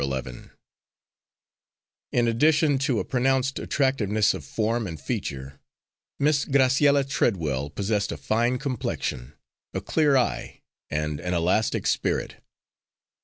[0.01, 0.49] Eleven
[2.11, 5.59] In addition to a pronounced attractiveness of form and feature,
[6.17, 9.33] Miss Graciella Treadwell possessed a fine complexion,
[9.75, 12.37] a clear eye, and an elastic spirit.